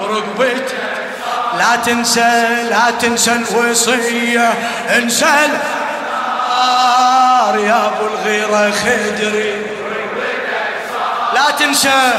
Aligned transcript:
بركبتك 0.00 0.74
لا 1.58 1.76
تنسى 1.76 2.46
لا 2.70 2.90
تنسى 3.00 3.32
الوصية. 3.32 4.54
انسى 4.96 5.26
يا 7.56 7.86
أبو 7.86 8.06
الغيرة 8.06 8.70
خدري. 8.70 9.66
لا 11.34 11.50
تنسى. 11.58 12.12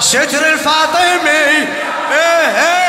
ستر 0.00 0.52
الفاطمي. 0.52 1.68
إيه 2.12 2.48
إيه. 2.56 2.83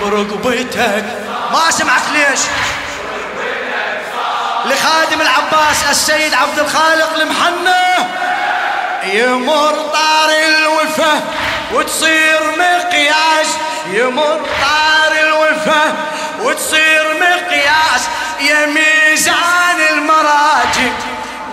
برقبتك 0.00 1.04
ما 1.52 1.70
سمعك 1.70 2.02
ليش؟ 2.12 2.40
لخادم 4.64 5.20
العباس 5.20 5.84
السيد 5.90 6.34
عبد 6.34 6.58
الخالق 6.58 7.14
المحنة. 7.14 8.08
يمر 9.04 9.72
طار 9.92 10.30
الوفا 10.30 11.22
وتصير 11.72 12.40
مقياس. 12.58 13.46
يمر 13.92 14.40
طار 14.60 15.12
الوفا 15.20 15.94
وتصير 16.40 17.14
مقياس. 17.20 18.08
يا 18.40 18.66
ميزان 18.66 19.80
المراجع 19.90 20.92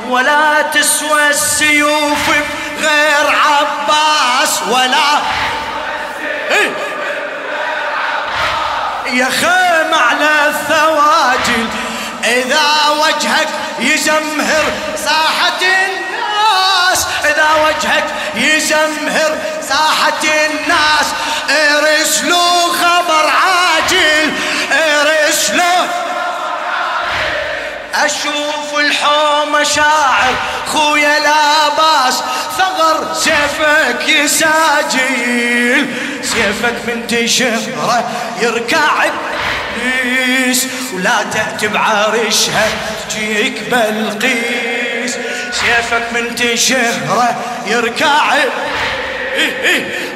ولا 0.08 0.62
تسوى 0.62 1.28
السيوف 1.30 2.30
غير 2.80 3.36
عباس. 3.46 4.62
ولا 4.70 5.22
إيه؟ 6.52 6.72
يا 9.14 9.30
خيم 9.30 9.94
على 9.94 10.50
الثواجل 10.50 11.68
إذا 12.24 12.68
وجهك 13.02 13.48
يزمهر 13.80 14.64
ساحة 15.06 15.62
الناس 15.62 17.08
إذا 17.26 17.48
وجهك 17.68 18.06
يزمهر 18.36 19.38
ساحة 19.62 20.24
الناس 20.24 21.08
ارسلوا 21.50 22.74
خبر 22.74 23.30
عاجل 23.30 24.34
ارسلوا 24.72 26.05
أشوف 28.04 28.80
الحومة 28.80 29.64
شاعر 29.64 30.34
خويا 30.74 31.20
لا 31.20 31.70
باس 31.70 32.24
ثغر 32.58 33.14
سيفك 33.14 34.08
يساجيل 34.08 35.96
سيفك 36.22 36.76
من 36.88 37.08
تشهره 37.08 38.12
يركع 38.42 39.06
إبليس 39.84 40.68
ولا 40.94 41.24
تأتي 41.34 41.68
بعرشها 41.68 42.68
تجيك 43.10 43.62
بلقيس. 43.72 45.18
سيفك 45.52 46.04
من 46.14 46.36
تشهره 46.36 47.36
يركع 47.68 48.34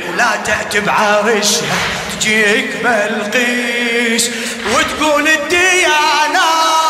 ولا 0.09 0.35
تأتي 0.45 0.79
بعرشها 0.79 1.77
تجيك 2.19 2.69
بلقيس. 2.83 4.29
وتقول 4.73 5.27
الديانات 5.27 6.88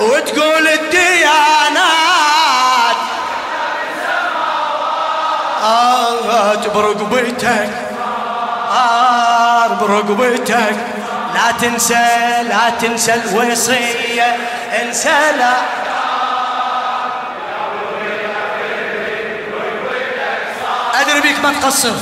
وتقول 0.00 0.68
الديانات. 0.68 1.86
آه 5.62 6.54
برقبتك 6.74 7.70
آه 8.72 9.66
برقبتك 9.68 10.76
لا 11.34 11.52
تنسى 11.60 12.42
لا 12.42 12.70
تنسى 12.80 13.14
الوصية. 13.14 14.36
انسى 14.82 15.32
لا. 15.38 15.52
أدري 21.00 21.20
بيك 21.20 21.40
ما 21.42 21.52
تقصر. 21.52 21.94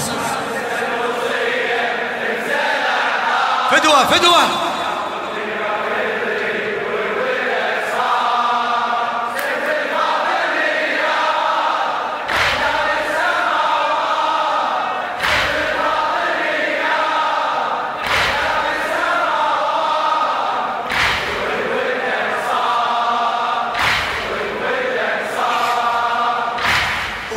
فدوة 3.71 4.05
فدوة. 4.07 4.64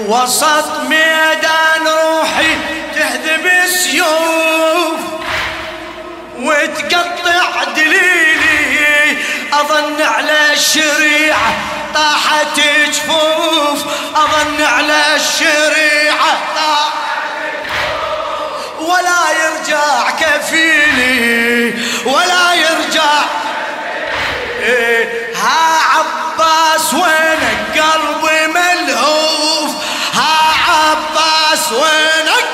وسط 0.07 0.79
ميدان 0.89 1.87
روحي 1.87 2.57
تهذب 2.95 3.45
السيوف 3.63 4.99
وتقطع 6.39 7.63
دليلي. 7.75 9.17
أظن 9.53 10.01
على 10.01 10.53
الشريعة 10.53 11.53
طاحت 11.93 12.59
جفوف. 12.89 13.83
أظن 14.15 14.61
على 14.61 15.15
الشريعة 15.15 16.37
ولا 18.79 19.23
يرجع 19.43 20.09
كفيلي. 20.19 21.73
ولا 22.05 22.53
يرجع 22.53 23.13
إيه 24.63 25.33
ها 25.35 25.79
عباس 25.93 26.93
وينك 26.93 27.83
قلبي؟ 27.93 28.46
وينك؟ 31.77 32.47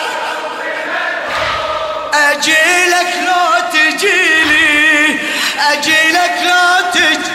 أجيلك 2.14 3.14
لو 3.28 3.70
تجيلي 3.74 5.20
أجيلك 5.72 6.34
لو 6.44 6.92
تجي 6.94 7.34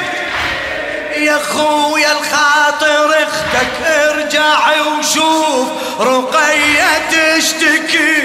يا 1.25 1.39
خويا 1.39 2.13
الخاطر 2.13 3.15
أختك 3.23 3.87
ارجع 3.87 4.81
وشوف 4.81 5.69
رقية 6.01 6.99
تشتكي 7.11 8.23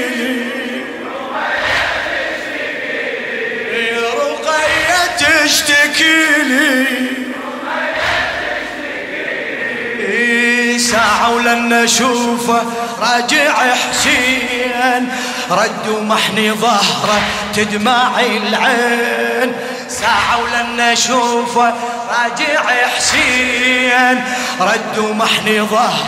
رقية 4.18 5.16
تشتكي 5.18 7.23
ساعة 10.78 11.30
ولن 11.30 11.84
نشوفه 11.84 12.62
راجع 13.02 13.54
حسين. 13.74 15.12
رد 15.50 15.88
ومحني 15.88 16.52
ظهره 16.52 17.22
تدمع 17.54 18.20
العين. 18.20 19.56
ساعة 19.90 20.40
ولن 20.44 20.92
نشوفه 20.92 21.74
راجع 22.10 22.62
حسين. 22.98 24.24
رد 24.60 24.98
ومحني 24.98 25.62
ظهره 25.62 26.06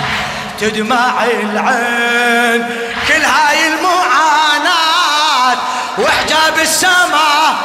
تدمع 0.59 1.24
العين. 1.24 2.66
كل 3.08 3.24
هاي 3.24 3.68
المعاناة 3.68 5.58
وإعجاب 5.97 6.59
السماء 6.62 7.56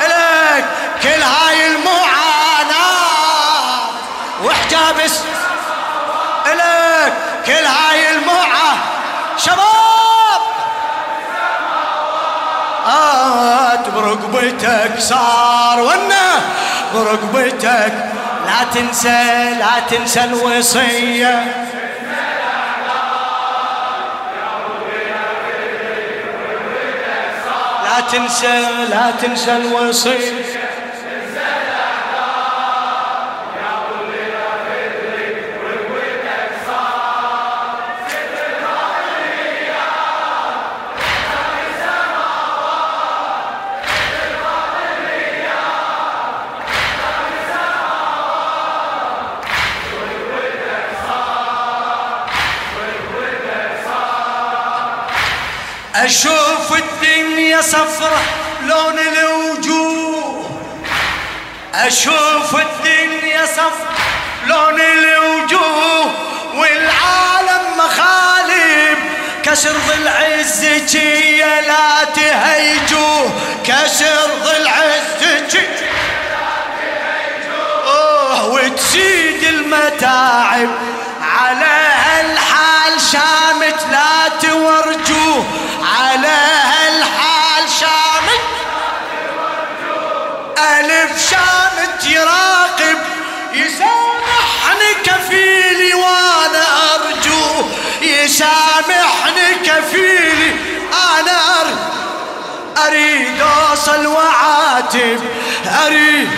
إليك. 0.00 0.64
كل 1.02 1.22
هاي 1.22 1.66
المعاناة 1.66 2.18
وإعجاب 4.42 5.00
السماء 5.04 5.37
كل 7.48 7.64
هاي 7.66 8.10
المعة 8.10 8.76
شباب. 9.36 10.42
آت 12.86 13.88
برقبتك 13.88 14.98
صار 14.98 15.80
ونا 15.80 16.40
برقبتك 16.94 17.92
لا 18.46 18.64
تنسى 18.74 19.54
لا 19.58 19.80
تنسى 19.90 20.24
الوصية. 20.24 21.66
لا 27.84 28.00
تنسى 28.12 28.66
لا 28.90 29.10
تنسى 29.22 29.56
الوصية. 29.56 30.67
أشوف 56.08 56.72
الدنيا 56.72 57.60
صفرة 57.60 58.20
لون 58.66 58.98
الوجوه. 58.98 60.50
أشوف 61.74 62.54
الدنيا 62.54 63.46
صفرة 63.46 63.96
لون 64.46 64.80
الوجوه. 64.80 66.12
والعالم 66.54 67.62
مخالب 67.78 68.98
كسر 69.42 69.72
ضلع 69.88 70.26
الزكية 70.34 71.60
لا 71.60 72.04
تهيجوه. 72.16 73.30
كسر 73.66 74.30
ضلع 74.44 74.74
الزكية 74.84 75.88
وتزيد 78.44 79.42
المتاعب. 79.44 80.68
على 81.22 81.78
هالحال 82.04 83.00
شامت 83.12 83.80
لا 83.90 84.28
تورجوه. 84.42 85.07
يراقب 92.18 92.98
يسامحني 93.52 94.90
كفيلي 95.04 95.94
وأنا 95.94 96.64
ارجوه 96.94 97.68
يسامحني 98.02 99.54
كفيلي 99.64 100.52
أنا 100.92 101.48
أريد 102.86 103.40
اوصل 103.40 104.06
وعاتب 104.06 105.20
أريد 105.86 106.28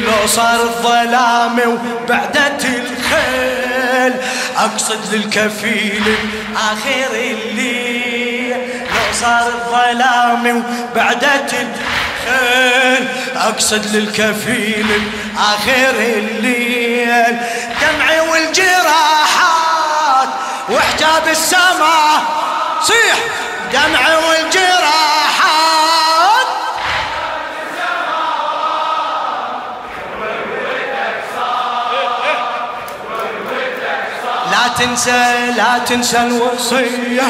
لو 0.00 0.26
صار 0.26 0.60
الظلام 0.60 1.58
وبعدت 1.58 2.64
الخيل 2.64 4.14
أقصد 4.56 5.14
للكفيل 5.14 6.14
اخر 6.56 7.14
الليل 7.14 8.56
لو 8.80 9.12
صار 9.20 9.46
الظلام 9.46 10.64
وبعدت 10.92 11.52
الخيل. 11.52 11.87
أقصد 13.36 13.96
للكفيل 13.96 15.10
اخر 15.38 15.94
الليل. 15.98 17.36
دمعي 17.80 18.20
والجراحات 18.20 19.68
وحجاب 20.70 21.28
السماء. 21.28 22.22
صيح! 22.82 23.18
دمعي 23.72 24.16
والجراحات. 24.16 24.78
لا 34.50 34.68
تنسى 34.78 35.52
لا 35.56 35.78
تنسى 35.78 36.18
الوصية. 36.18 37.22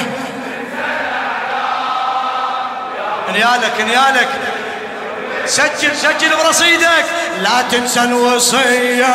نيالك 3.32 3.80
نيالك. 3.80 4.47
سجل 5.48 5.96
سجل 5.96 6.36
برصيدك. 6.44 7.04
لا 7.42 7.62
تنسى 7.70 8.00
الوصية. 8.00 9.14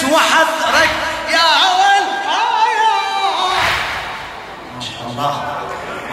تلمس 0.00 0.12
وحذرك 0.12 0.90
يا 1.30 1.48
اول 1.68 2.04
ما 4.74 4.80
شاء 4.80 5.02
الله. 5.10 5.34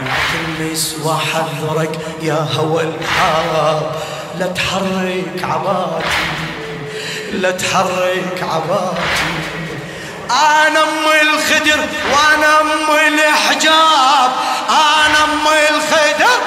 لا 0.01 0.13
تلمس 0.31 0.95
وحذرك 1.03 1.99
يا 2.21 2.47
هوى 2.57 2.83
الحاب 2.83 3.95
لا 4.39 4.47
تحرك 4.47 5.43
عباتي. 5.43 6.07
لا 7.31 7.51
تحرك 7.51 8.43
عباتي. 8.43 9.33
أنا 10.31 10.83
أم 10.83 11.05
الخدر 11.21 11.79
وأنا 12.11 12.61
أم 12.61 12.91
الحجاب. 13.07 14.31
أنا 14.69 15.23
أم 15.23 15.47
الخدر. 15.69 16.39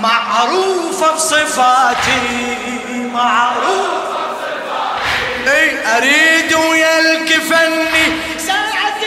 معروفة 0.00 1.14
بصفاتي. 1.14 2.58
معروف 3.14 3.68
اي 3.68 3.97
أريد 5.96 6.54
ويا 6.54 7.00
الكفني 7.00 8.06
ساعة 8.38 9.02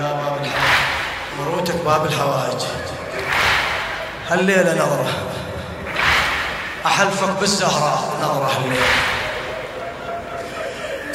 يا 0.00 0.12
باب 0.12 0.38
الحوائج. 0.42 0.52
مروتك 1.38 1.74
باب 1.74 2.06
الحوائج. 2.06 2.62
هالليلة 4.30 4.72
نظرة. 4.74 5.06
أحلفك 6.86 7.28
بالزهراء 7.40 8.16
نظرة 8.22 8.50
هالليلة. 8.56 8.86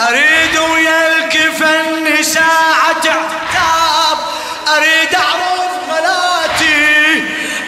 أريد 0.10 0.58
ويا 0.58 1.08
الكفن 1.08 2.24
ساعة 2.24 2.90
عتاب. 2.90 4.18
أريد 4.78 5.16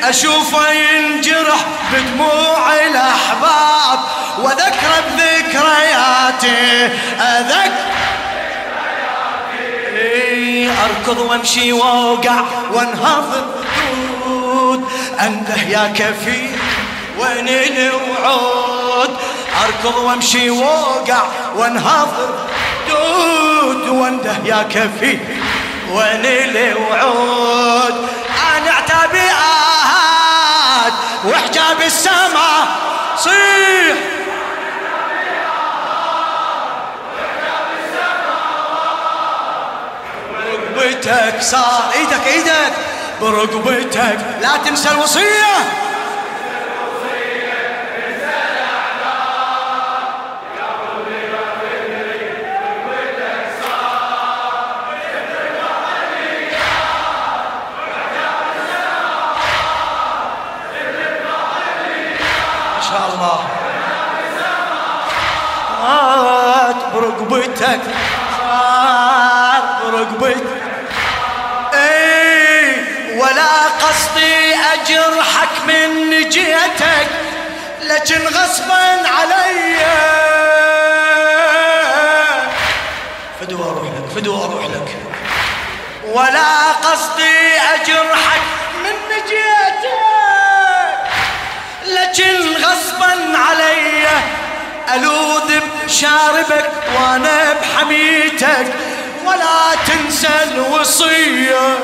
أشوفه 0.09 0.71
ينجرح 0.71 1.65
بدموع 1.93 2.73
الأحباب 2.73 3.99
وذكر 4.39 4.91
بذكرياتي. 5.17 6.89
أذكر 7.19 7.95
أركض 10.85 11.17
وأمشي 11.17 11.73
وأوقع 11.73 12.41
وأنهض 12.73 13.33
الخدود 13.33 14.83
أنده 15.21 15.61
يا 15.69 15.93
كفيل 15.95 16.57
وين 17.19 17.47
الوعود؟ 17.47 19.09
أركض 19.65 19.97
وأمشي 19.97 20.49
وأوقع 20.49 21.23
وأنهض 21.55 22.07
الخدود 22.89 23.89
وأنده 23.89 24.35
يا 24.45 24.63
كفيل 24.69 25.19
وين 25.91 26.25
الوعود؟ 26.25 28.07
آهات 29.13 30.93
وحجاب 31.25 31.81
السماء 31.81 32.67
صيح. 33.17 33.95
برقبتك 40.75 41.41
صار. 41.41 41.91
إيدك 41.95 42.27
إيدك. 42.27 42.73
برقبتك. 43.21 44.17
لا 44.41 44.57
تنسى 44.65 44.91
الوصية. 44.91 45.84
صار 67.57 67.89
برقبتك 69.83 70.43
اي 71.73 72.75
ولا 73.17 73.53
قصدي 73.81 74.55
أجرحك 74.73 75.49
من 75.67 76.19
جيتك 76.29 77.07
لكن 77.81 78.27
غصبا 78.27 79.07
علي. 79.07 79.77
فدو 83.41 83.63
أروح 83.63 83.83
لك 83.83 84.09
فدو 84.15 84.43
أروح 84.43 84.65
لك. 84.65 84.95
ولا 86.13 86.71
قصدي 86.71 87.57
أجرحك 87.75 88.41
من 88.83 88.95
جيتك 89.27 89.85
لكن 91.85 92.63
غصبا 92.63 93.37
علي. 93.37 94.07
الوذ 94.93 95.59
بشاربك 95.85 96.69
وأنا 96.95 97.53
بحميتك 97.53 98.73
ولا 99.25 99.75
تنسى 99.87 100.29
الوصية. 100.43 101.77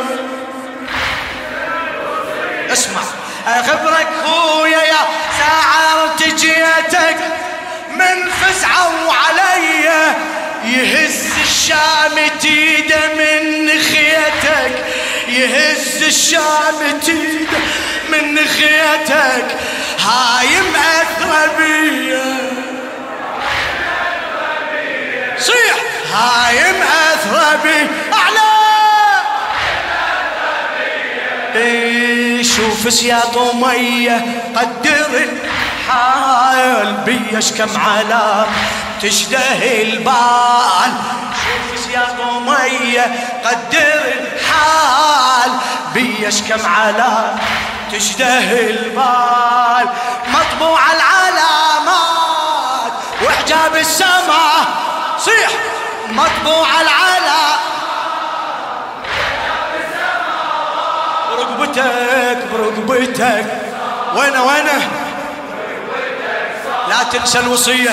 اسمع 2.73 3.01
أخبرك 3.47 4.07
خويا 4.25 4.77
يا 4.83 5.07
ساعة 5.39 6.17
جيتك 6.27 7.17
من 7.95 8.29
فزعة 8.31 8.91
وعلي 9.07 10.13
يهز 10.65 11.25
الشام 11.43 12.27
تيده 12.41 13.13
من 13.17 13.69
خيتك 13.69 14.85
يهز 15.27 16.03
الشام 16.03 16.99
تيده 17.05 17.57
من 18.09 18.37
خيتك. 18.37 19.45
هاي 19.99 20.47
مأثربية 20.73 22.23
صيح 22.51 22.60
هاي 26.13 26.59
مأثربية 26.71 27.87
أعلى. 28.13 28.51
إيه 31.55 32.43
شوف 32.43 32.93
سياط 32.93 33.37
مية 33.53 34.41
قدر 34.55 35.27
الحال 35.87 36.93
بيش 36.93 37.51
كم 37.51 37.79
علام 37.79 38.47
تشتهي 39.01 39.81
البال. 39.81 40.91
شوف 41.35 41.85
سياط 41.85 42.19
مية 42.47 43.05
قدر 43.45 44.01
الحال 44.19 45.51
بيش 45.93 46.41
كم 46.41 46.65
علام 46.65 47.37
تشتهي 47.91 48.69
البال. 48.69 49.89
مطبوع 50.27 50.79
العلامات 50.91 51.61
وحجاب 53.25 53.75
السماء. 53.75 54.67
صيح. 55.19 55.51
مطبوع 56.11 56.67
العلامات 56.81 57.59
برقبتك 61.29 62.37
برقبتك. 62.53 63.45
وين 64.15 64.37
وين 64.37 64.65
لا 66.89 67.03
تنسى 67.11 67.39
الوصية. 67.39 67.91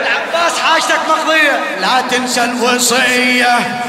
العباس 0.00 0.58
حاجتك 0.58 1.00
مقضية. 1.08 1.76
لا 1.80 2.00
تنسى 2.00 2.44
الوصية. 2.44 3.80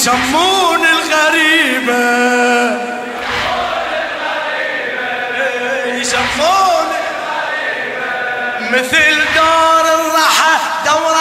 يسمون 0.00 0.86
الغريبة. 0.86 1.94
يسمون 6.00 6.88
مثل 8.70 9.16
دور 9.36 9.84
الرحى 9.94 10.54
دور 10.86 11.16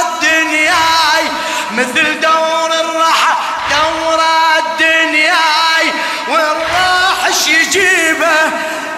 الدنياي. 0.00 1.24
مثل 1.72 2.20
دور 2.20 2.70
الرحى 2.80 3.34
دور 3.70 4.20
الدنياي. 4.58 5.92
والراحش 6.28 7.48
يجيبه؟ 7.48 8.36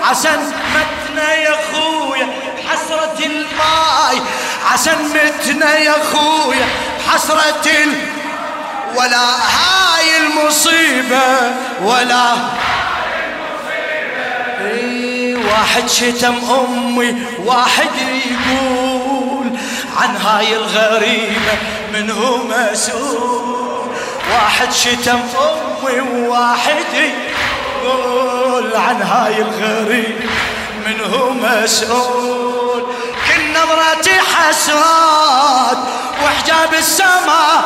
عسن 0.05 0.53
متنا 0.75 1.35
يا 1.35 1.57
خويا 1.73 2.29
حسرة 2.71 3.26
الماي. 3.26 4.23
عسن 4.73 4.99
متنا 5.05 5.79
يا 5.79 5.95
خويا 6.12 6.67
حسرة 7.12 7.62
ال... 7.67 8.13
ولا 8.96 9.26
هاي 9.36 10.16
المصيبة 10.16 11.52
ولا 11.82 12.34
واحد 15.50 15.88
شتم 15.88 16.34
أمي 16.50 17.16
واحد 17.44 17.90
يقول 18.30 19.50
عن 19.96 20.16
هاي 20.16 20.56
الغريبة 20.56 21.52
من 21.92 22.10
هو 22.10 22.38
مسؤول. 22.38 23.86
واحد 24.32 24.72
شتم 24.72 25.20
أمي 25.40 26.00
وواحد 26.00 26.84
يقول 27.82 28.76
عن 28.76 29.02
هاي 29.02 29.42
الغريبة 29.42 30.30
من 30.86 31.00
هو 31.12 31.30
مسؤول. 31.30 32.82
كل 33.26 33.42
نظرتي 33.52 34.20
حسرات 34.20 35.78
وحجاب 36.24 36.74
السماء 36.74 37.64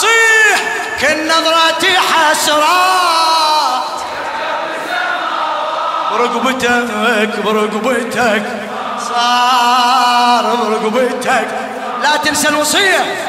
صيح 0.00 0.58
كل 1.00 1.28
نظرتي 1.28 1.98
حسرات. 1.98 3.82
برقبتك 6.12 7.44
برقبتك. 7.44 8.42
صار 9.08 10.56
برقبتك. 10.56 11.48
لا 12.02 12.16
تنسى 12.16 12.48
الوصيه 12.48 13.25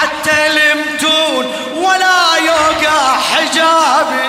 حتى 0.00 0.48
لمتون 0.48 1.52
ولا 1.74 2.36
يوقع 2.46 3.16
حجابي 3.20 4.28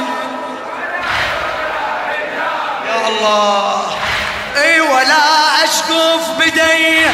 يا 2.87 3.07
الله. 3.07 3.85
إي 4.57 4.79
ولا 4.81 5.63
أشكف 5.63 6.29
بدي 6.39 7.05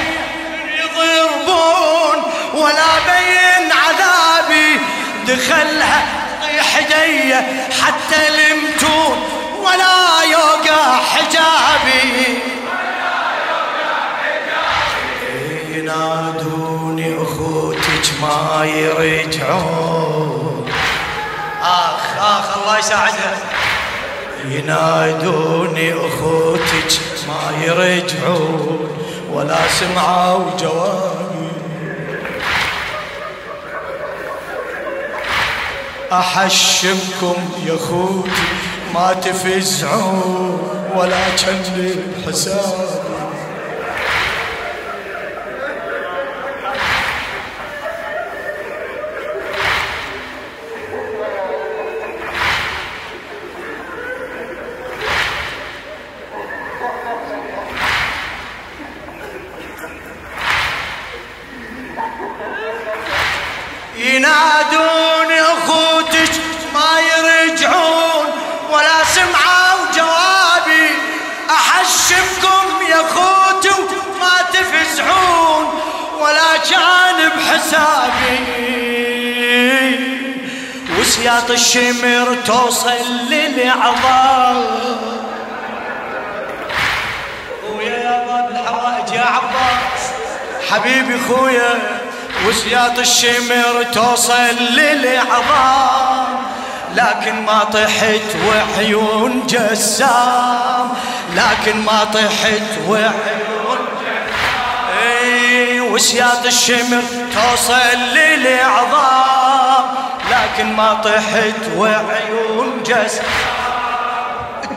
يضربون 0.79 2.23
ولا 2.53 2.91
بين 3.07 3.71
عذابي 3.71 4.79
دخلها 5.27 6.05
طيح 6.41 6.79
دي 6.79 7.35
حتى 7.83 8.29
لمتون 8.29 9.29
ولا 9.61 10.23
يوقع 10.31 10.97
حجابي. 10.97 12.39
ينادوني 15.69 15.85
اخوتك 15.95 16.24
ما 18.25 18.65
يرجعون 18.65 20.65
آخ 21.61 22.17
آخ 22.19 22.57
الله 22.57 22.77
يساعدها 22.79 23.37
ينادوني 24.45 25.93
أخوتك 25.93 26.99
ما 27.27 27.63
يرجعون 27.65 28.89
ولا 29.33 29.57
سمعوا 29.79 30.45
جوابي 30.59 31.49
أحشمكم 36.11 37.35
يا 37.65 37.75
أخوتي 37.75 38.29
ما 38.93 39.13
تفزعون 39.13 40.69
ولا 40.95 41.29
كمل 41.29 41.95
حسابي 42.27 43.04
حسابي 77.65 78.39
وسياط 80.99 81.51
الشمر 81.51 82.37
توصل 82.45 82.89
للعظام 83.29 84.63
خويا 87.61 87.97
يا 87.97 88.25
باب 88.27 88.49
الحوائج 88.51 89.13
يا 89.13 89.21
عباس. 89.21 90.01
حبيبي 90.69 91.19
خويا 91.29 91.99
وسياط 92.47 92.99
الشمر 92.99 93.83
توصل 93.93 94.55
للعظام. 94.71 96.27
لكن 96.95 97.45
ما 97.45 97.63
طحت 97.63 98.35
وعيون 98.47 99.47
جسام. 99.47 100.93
لكن 101.35 101.79
ما 101.79 102.03
طحت 102.03 102.87
وعيون 102.87 103.84
وسياط 105.95 106.45
الشمر 106.45 107.03
توصل 107.33 107.97
للعظام 108.13 109.83
لكن 110.31 110.73
ما 110.75 110.93
طحت 110.93 111.77
وعيون 111.77 112.83
جسام 112.85 113.25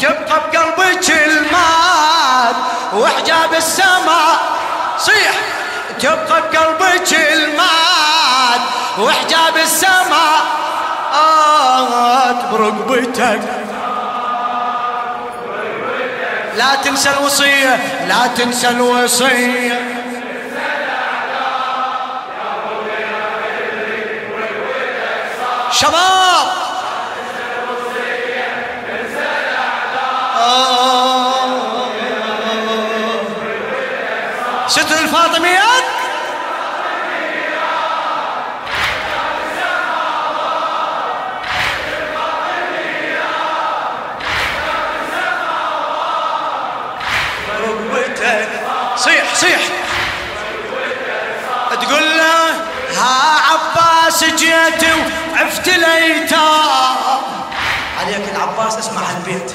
تبقى 0.00 0.40
بقلبك 0.52 1.10
المات 1.10 2.56
وحجاب 2.94 3.54
السماء 3.56 4.38
صيح. 4.98 5.32
تبقى 6.00 6.42
بقلبك 6.42 7.12
المات 7.32 8.60
وحجاب 8.98 9.56
السماء 9.62 10.40
آه 11.14 12.32
برقبتك. 12.52 13.40
لا 16.56 16.74
تنسى 16.84 17.10
الوصية 17.10 17.76
لا 18.08 18.26
تنسى 18.36 18.68
الوصية. 18.68 19.87
شباب. 25.70 26.46
ست 34.68 34.92
الفاطميات. 34.92 35.84
صيح 48.96 49.34
صيح. 49.34 49.60
تقول 51.80 52.18
له 52.18 52.50
ها 52.96 53.38
عباس 53.50 54.24
جيت 54.24 54.84
وعفت 55.38 55.68
الايتام 55.68 57.22
عليك 58.00 58.22
العباس 58.34 58.78
اسمع 58.78 59.02
البيت 59.10 59.52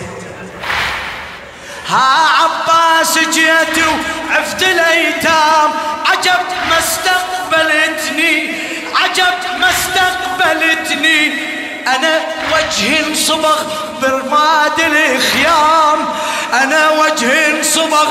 ها 1.90 2.30
عباس 2.44 3.18
جيت 3.18 3.86
وعفت 4.30 4.64
الايتام 4.64 5.72
عجب 6.06 6.42
ما 6.70 6.80
استقبلتني 6.80 8.54
عجب 8.96 9.60
ما 9.60 9.70
استقبلتني. 9.70 11.54
أنا 11.88 12.22
وجه 12.54 13.16
صبغ 13.16 13.58
برماد 14.02 14.80
الخيام 14.80 16.06
أنا 16.54 16.90
وجه 16.90 17.62
صبغ 17.62 18.08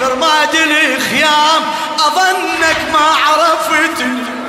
برماد 0.00 0.54
الخيام. 0.54 1.62
أظنك 1.98 2.76
ما 2.92 3.06
عرفتني. 3.26 4.43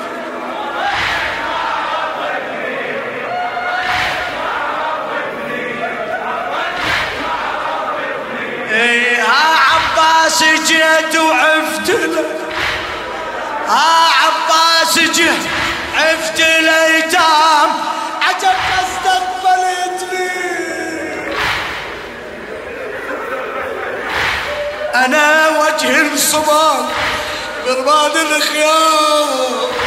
عباس 10.06 10.44
جيت 10.44 11.16
وعفت 11.16 11.90
له. 11.90 12.26
ها 13.68 14.10
عباس 14.24 15.00
جيت 15.00 15.44
عفت 15.98 16.40
الايتام 16.40 17.70
عجب 18.22 18.58
استقبلتني 18.82 20.30
أنا 24.96 25.48
وجه 25.50 26.14
الصباح 26.14 26.78
برباد 27.66 28.16
الخيام. 28.16 29.85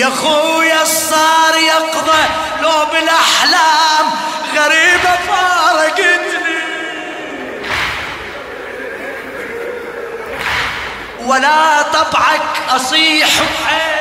يا 0.00 0.10
خويا 0.10 0.84
صار 0.84 1.56
يقضى 1.56 2.22
لو 2.62 2.86
بالأحلام 2.92 4.10
غريبة 4.56 5.16
فارقتني. 5.28 6.60
ولا 11.26 11.82
طبعك 11.82 12.42
أصيح 12.70 13.28
بعينك 13.28 14.00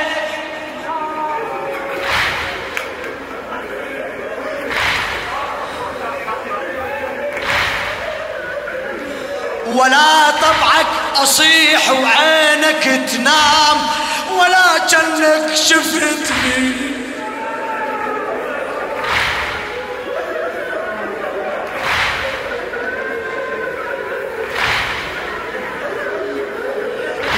ولا 9.68 10.32
طبعك 10.32 10.88
أصيح 11.24 11.90
وعينك 11.90 13.10
تنام 13.12 13.78
ولا 14.40 14.88
جنك 14.90 15.56
شفتني. 15.56 16.90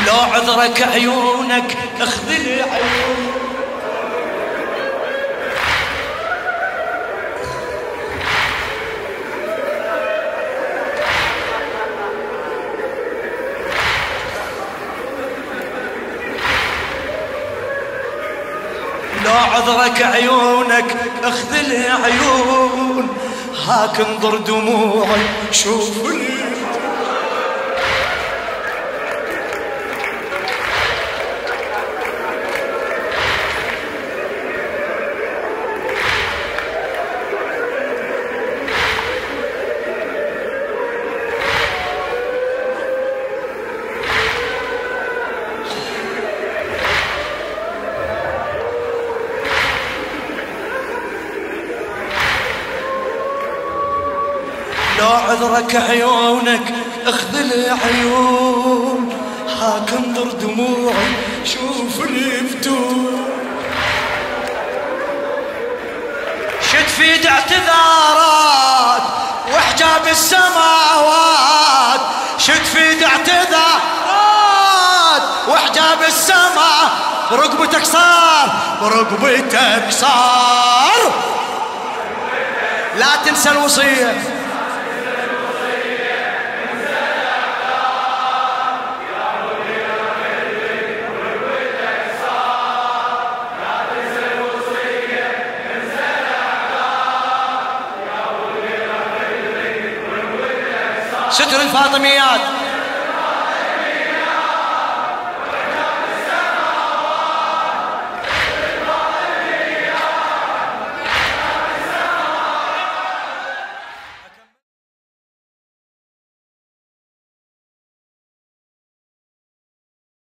لو 0.07 0.17
عذرك 0.33 0.81
عيونك 0.81 1.77
اخذلي 2.01 2.61
عيونك. 2.61 3.40
عذرك 19.31 20.01
عيونك 20.01 20.95
اخذلي 21.23 21.85
عيون. 21.87 23.07
هاك 23.67 23.99
انظر 24.01 24.37
دموعي 24.37 25.25
شوف 25.51 25.89
عذرك 55.41 55.75
عيونك 55.75 56.73
اخذلي 57.05 57.69
عيون. 57.85 59.09
هاك 59.61 59.93
انظر 59.93 60.31
دموعي 60.31 61.15
شوف 61.45 62.05
لي 62.05 62.31
فتون. 62.49 63.25
شتفيد 66.61 67.25
اعتذارات 67.25 69.01
وحجاب 69.53 70.07
السماوات. 70.11 71.99
شتفيد 72.37 73.03
اعتذارات 73.03 73.61
وحجاب 75.47 76.01
السماء. 76.07 76.91
برقبتك 77.31 77.85
صار 77.85 78.49
برقبتك 78.81 79.91
صار 79.91 81.11
لا 82.97 83.15
تنسى 83.25 83.49
الوصية. 83.49 84.40
ستر 101.31 101.61
الفاطميات. 101.61 102.60